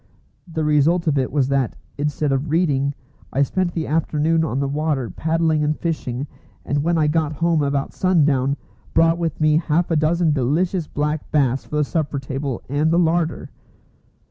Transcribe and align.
The 0.51 0.63
result 0.63 1.05
of 1.05 1.19
it 1.19 1.31
was 1.31 1.47
that, 1.49 1.75
instead 1.95 2.31
of 2.31 2.49
reading, 2.49 2.95
I 3.31 3.43
spent 3.43 3.71
the 3.73 3.85
afternoon 3.85 4.43
on 4.43 4.59
the 4.59 4.67
water 4.67 5.11
paddling 5.11 5.63
and 5.63 5.77
fishing, 5.77 6.25
and 6.65 6.81
when 6.81 6.97
I 6.97 7.05
got 7.05 7.33
home 7.33 7.61
about 7.61 7.93
sundown, 7.93 8.57
brought 8.95 9.19
with 9.19 9.39
me 9.39 9.57
half 9.57 9.91
a 9.91 9.95
dozen 9.95 10.33
delicious 10.33 10.87
black 10.87 11.29
bass 11.31 11.65
for 11.65 11.75
the 11.75 11.83
supper 11.83 12.17
table 12.17 12.63
and 12.67 12.89
the 12.89 12.97
larder. 12.97 13.51